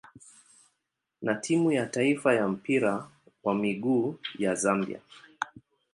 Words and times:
na 1.21 1.35
timu 1.35 1.71
ya 1.71 1.85
taifa 1.85 2.33
ya 2.33 2.47
mpira 2.47 3.07
wa 3.43 3.55
miguu 3.55 4.17
ya 4.39 4.55
Zambia. 4.55 4.99